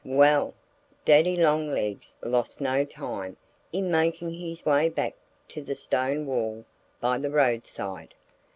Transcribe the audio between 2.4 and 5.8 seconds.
no time in making his way back to the